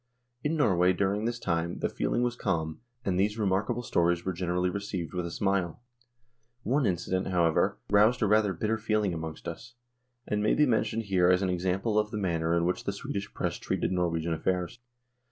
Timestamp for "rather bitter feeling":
8.27-9.13